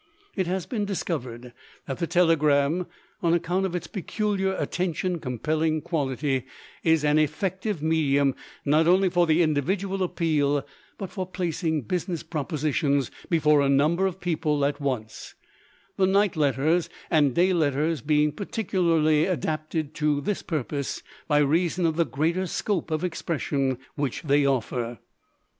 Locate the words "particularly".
18.31-19.27